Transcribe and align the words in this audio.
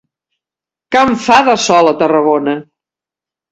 Que 0.95 1.03
en 1.09 1.11
fa, 1.27 1.37
de 1.51 1.55
sol, 1.67 1.91
a 1.93 1.95
Tarragona! 2.01 2.59